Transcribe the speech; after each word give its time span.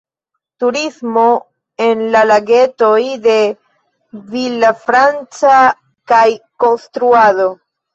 Turismo 0.61 1.25
en 1.89 2.01
la 2.15 2.23
Lagetoj 2.31 2.97
de 3.29 3.37
Villafranca 4.35 5.65
kaj 6.17 6.27
konstruado. 6.69 7.53